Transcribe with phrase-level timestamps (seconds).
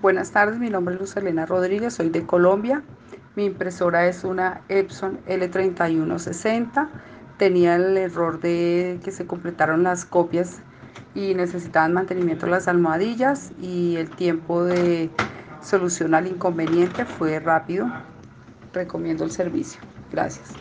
[0.00, 2.84] Buenas tardes, mi nombre es Luz Elena Rodríguez, soy de Colombia.
[3.34, 6.88] Mi impresora es una Epson L3160.
[7.36, 10.60] Tenía el error de que se completaron las copias
[11.16, 15.10] y necesitaban mantenimiento las almohadillas y el tiempo de
[15.60, 17.90] solución al inconveniente fue rápido.
[18.72, 19.80] Recomiendo el servicio.
[20.12, 20.56] Gracias.